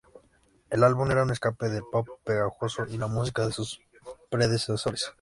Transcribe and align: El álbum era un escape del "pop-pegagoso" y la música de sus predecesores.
El 0.71 0.83
álbum 0.83 1.11
era 1.11 1.21
un 1.21 1.29
escape 1.29 1.69
del 1.69 1.83
"pop-pegagoso" 1.91 2.87
y 2.89 2.97
la 2.97 3.05
música 3.05 3.45
de 3.45 3.53
sus 3.53 3.79
predecesores. 4.31 5.07